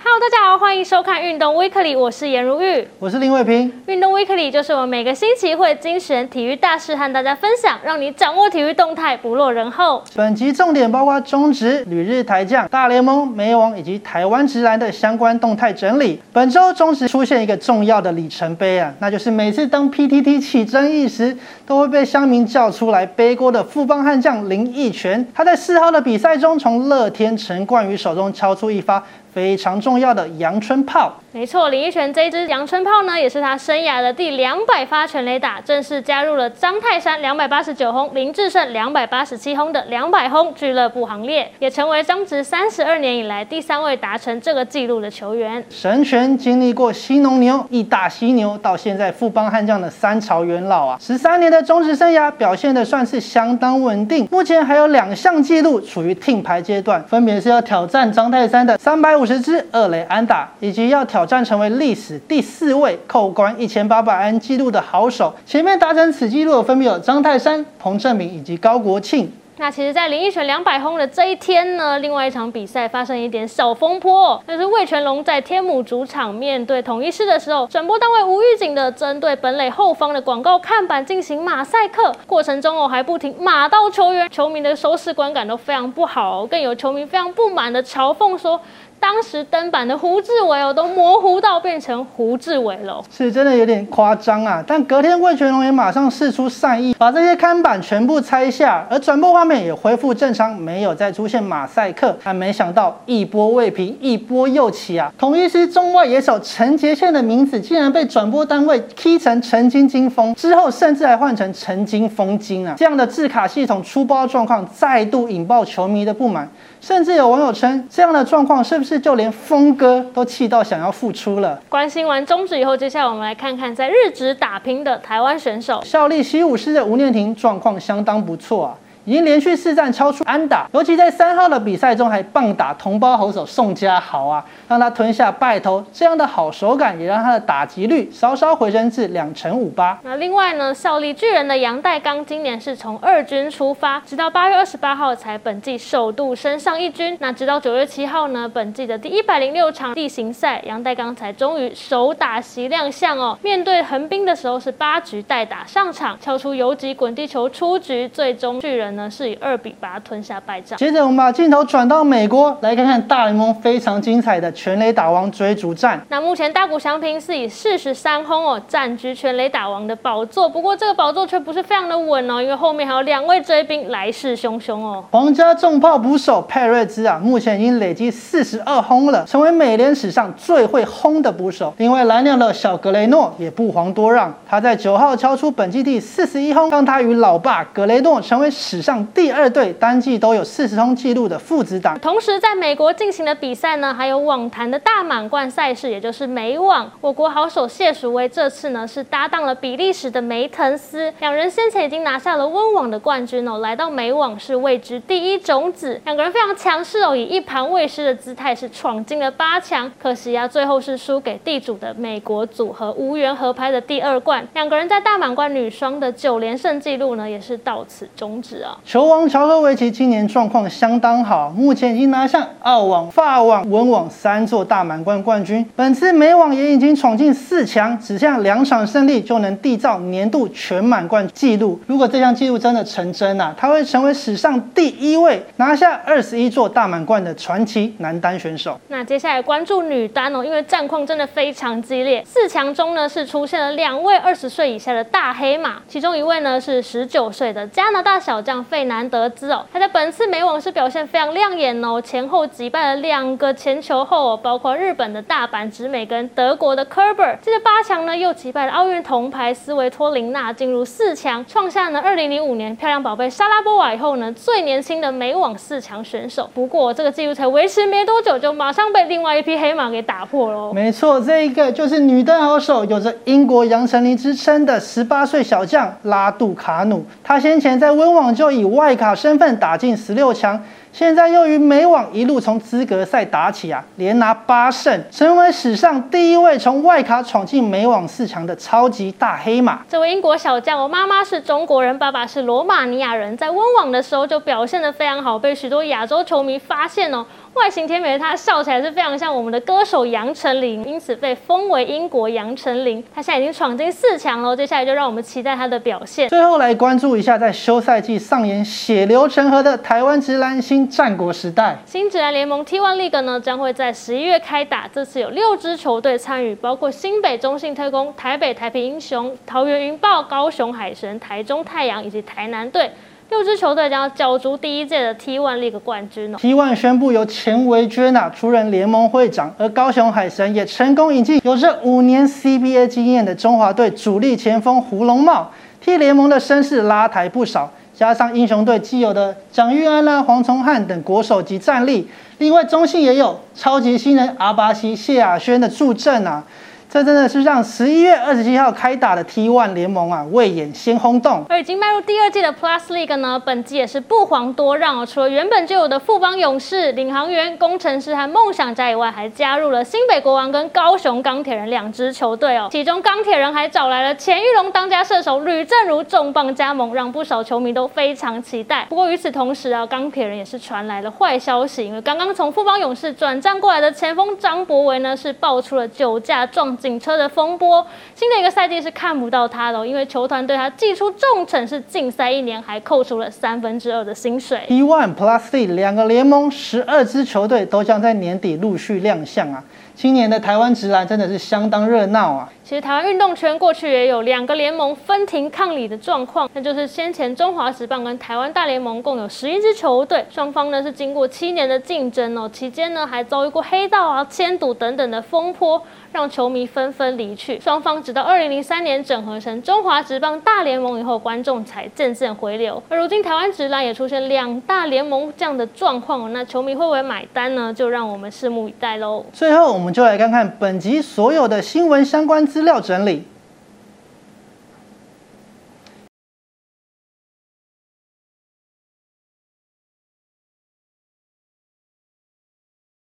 [0.00, 3.72] Hello，大家好，欢迎收看运动 Weekly，我是颜如玉，我是林伟平。
[3.86, 10.04] 运动 Weekly 就是我们每个星期会精选体育大事和大家分享，让你掌握体育动态，不落人后。
[10.14, 16.22] 本集重点包括中职、旅日台将、大联盟、美网以及台湾直男的相关动态整理。
[16.32, 21.36] 本周中职出现一个重要的里程碑啊，那就是每次当 PTT 起争议时，
[21.66, 25.26] 都会被乡民叫出来背锅的富邦悍将林奕泉。
[25.34, 29.02] 他在四号的比赛中，从乐天陈冠宇手中敲出一发。
[29.32, 45.64] 非常重要的阳春炮，没错，林奕泉这支阳春炮呢，也是他生涯的第两百发全垒打，正式加入了张泰山两百八十九轰、林志胜两百八十七轰的两百轰俱乐部行列，也成为张职三十二年以来第三位达成这个纪录的球员。
[45.70, 59.28] 神拳经历过西农牛、义大犀牛，到现在富邦悍将的三朝元老啊，十三年的中职生涯表现的算是相当稳定，目前还有两项纪录处于听牌阶段，分别是要挑战张泰山的三百五。
[59.28, 65.32] 十支二垒安打，以及要挑战成为历史第四位扣关一千八百安纪录的好手。
[65.44, 69.30] 前面达成此纪录的分别有张泰山、彭正明以及高国庆。
[69.60, 88.60] 那其实，在林奕泉两百轰的这一天呢，另外一场比赛发生一点小风波，那是魏全龙在天母主场面对统一师的时候，转播单位无预警的针对本垒后方的广告看板进行马赛克，过程中哦还不停马到球员，球迷的收视观感都非常不好，更有球迷非常不满的嘲讽说。
[89.00, 94.62] 当时登板的胡志伟哦，都模糊到变成胡志伟了，是真的有点夸张啊！
[94.66, 102.16] 但隔天魏全龙也马上示出善意，把这些看板全部拆下，而转播画面也恢复正常，没有再出现马赛克。
[102.24, 105.12] 但没想到一波未平，一波又起啊！
[105.16, 112.74] 同一师中外野手陈杰宪的名字竟然被转播单位踢成陈金金峰，之后甚至还换成陈金峰金啊！
[112.76, 116.48] 这样的字卡系统出包状况，再度引爆球迷的不满。
[116.80, 121.60] 甚至有网友称，这样的状况是不是就连峰哥都气到想要复出了？
[121.68, 128.78] 关心完中止以后，接下来我们来看看在日职打拼的台湾选手，效力西武师的吴念婷状况相当不错啊。
[129.08, 139.98] 已经连续四战超出安打，尤其在三号的比赛中还棒打同胞猴手宋家豪啊，让他吞下败投，这样的好手感也让他的打击率稍稍回升至两成五八。
[140.02, 147.16] 那另外呢，效力巨人的杨代刚今年是从二军出发，直到八月二十八号才本季首度升上一军。
[147.18, 153.38] 那直到九月七号呢，本季的第一百零六场例行赛，杨代刚才终于首打席亮相哦。
[153.42, 158.97] 面对横滨的时候是八局代打上场，敲出游击滚地球出局，最终巨人。
[158.98, 160.76] 呢是以二比八吞下败仗。
[160.76, 165.98] 接着我们把镜头转到美国，来看看大联盟非常精彩的全垒打王追逐战。
[166.08, 175.04] 那目前大谷翔平是以四十三轰哦占据全垒打王的宝座，不过这个宝座却不是非常的稳哦，因为后面还有两位追兵来势汹汹哦。
[175.12, 181.72] 皇家重炮捕手佩瑞兹啊，目前已经累积四十二轰了，成为美联史上最会轰的捕手。
[181.76, 188.82] 另外蓝鸟的小格雷诺也不遑多让，他在九号敲出本季第四十一轰，让他与老爸格雷诺成为史。
[188.88, 192.00] 上第二队单季都有四十通纪录的父子档。
[192.00, 196.90] 同时，在美国进行的比赛呢，还有网坛的大满贯赛事，也就是美网。
[197.02, 206.00] 我国好手谢淑薇这次呢是搭档了比利时的梅滕斯，两人先前已经拿下了温网的冠军哦，来到美网是位置第一种子。
[206.06, 209.92] 两个人非常强势哦，以一盘未失的姿态是闯进了八强。
[210.00, 214.48] 可惜啊，最后是输给地主的美国组合，无缘合拍的第二冠。
[214.54, 218.76] 两个人在大满贯女双的九连胜纪录呢，也是到此终止啊。
[218.84, 225.64] 球王乔科维奇今年状况相当好，目前已经拿下澳网、法网、文网三座大满贯冠军。
[225.76, 231.78] 本次美网也已经闯进四强，只剩两场胜利就能缔造年度全满贯纪录。
[231.86, 238.80] 如果这项纪录真的成真啊，他会成为史上第一位拿下二十一座大满贯的传奇男单选手。
[238.88, 242.24] 那接下来关注女单哦，因为战况真的非常激烈。
[242.24, 248.57] 四强中呢是出现了两位二十岁以下的大黑马，其中一位呢是十九岁的加拿大小将。
[248.64, 257.38] 费南德兹哦，他在本次美网是表现非常亮眼哦，前后击败了两个前球后，包括日本的大阪直美跟德国的科尔。
[257.42, 266.48] 接着八强呢，又击败了奥运铜牌斯维托琳娜，进入四强，创下呢二零零五年漂亮宝贝莎拉波娃以后呢最年轻的美网四强选手。
[266.54, 270.72] 不过这个记录才维持没多久，就马上被另外一匹黑马给打破了。
[270.72, 277.04] 没错，这一个就是女单好手，有着英国杨丞琳之称的十八岁小将拉杜卡努。
[277.22, 280.62] 她先前在温网就以外卡身份打进十六强，
[280.92, 289.80] 现在又与美网一路从资格赛打起啊，连拿八胜，成为史上第一位从外卡闯进美网四强的超级大黑马。
[289.88, 297.24] 这位英国小将，我妈妈是中国人，爸爸是罗马尼亚人，在温网的时候就表现得非常好，被许多亚洲球迷发现哦。
[297.58, 303.02] 外形甜美的他笑起来是非常像我们的歌手杨丞琳，因此被封为英国杨丞琳。
[303.12, 306.28] 他现在已经闯进四强了，接下来就让我们期待他的表现。
[306.28, 311.76] 最后来关注一下，在休赛季上演血流成河的台湾直男新战国时代。
[311.84, 322.88] 新直男联盟 T1 League 呢将会在十一月开打，这次有六支球队参与，包括新北中信特工、台北台北英雄、桃园云豹、高雄海神、台中太阳以及台南队。
[323.30, 326.38] 六支球队将要角逐第一届的 T1 League 冠军哦。
[326.38, 337.70] T1 宣布由钱维娟啊出任联盟会长，而高雄海神也成功引进有着五年 CBA 经验的中华队主力前锋胡龙茂，替联盟的声势拉抬不少。
[337.94, 342.08] 加上英雄队既有的蒋玉安啦、黄崇汉等国手级战力，
[342.38, 346.42] 另外中信也有超级新人阿巴西、谢亚轩的助阵啊。
[346.90, 351.44] 这真的是让十一月二十七号开打的 T1 联盟啊，未演先轰动。
[351.46, 355.04] 而已经迈入第二季的 Plus League 呢，本季也是不遑多让哦。
[355.04, 362.68] 除了原本就有的富邦勇士、领航员、工程师和梦想家以外，还加入了新北国王跟高雄钢铁人两支球队哦。
[362.72, 368.86] 其中钢铁人还找来了前玉龙当家射手吕正如重磅加盟，让不少球迷都非常期待。
[368.88, 376.77] 不过与此同时啊，钢铁人也是传来了坏消息，因为刚刚从富邦勇士转战过来的前锋张博维呢，是爆出了酒驾撞。
[376.78, 377.84] 警车的风波，
[378.14, 384.62] 新的一个赛季是看不到他的，因为球团对他寄出重惩，是禁赛一年，还扣除了三分之二的薪水。
[384.68, 389.62] T1 Plus C 两个联盟十二支球队都将在年底陆续亮相啊！
[390.00, 392.48] 今年的台湾直篮真的是相当热闹啊！
[392.62, 405.82] 其实台湾运动圈过去也有两个联盟分庭抗礼的状况，那就是先前中华职棒跟台湾大联盟共有十一支球队，双方呢是经过七年的竞争哦，期间呢还遭遇过黑道啊、迁赌等等的风波。
[406.10, 412.82] 让球迷纷纷离去，双方直到二零零三年整合成中华职棒大联盟以后，观众才渐渐回流。
[412.88, 417.70] 而如今台湾职篮也出现两大联盟这样的状况，那球迷会不会买单呢？
[417.74, 419.22] 就让我们拭目以待喽。
[419.34, 423.24] 最后，我我们就来看看本集所有的新闻相关资料整理。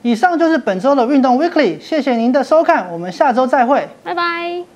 [0.00, 4.73] 以上就是本周的运动 Weekly，谢谢您的收看，我们下周再会，拜拜。